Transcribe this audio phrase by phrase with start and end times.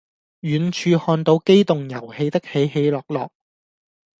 [0.39, 3.31] 遠處看到機動遊戲的起起落落